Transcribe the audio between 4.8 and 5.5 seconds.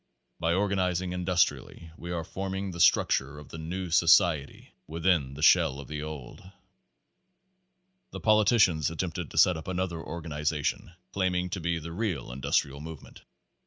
within the